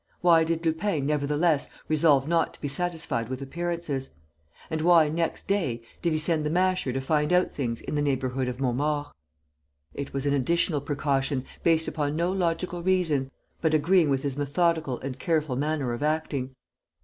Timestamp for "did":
0.43-0.65, 6.01-6.11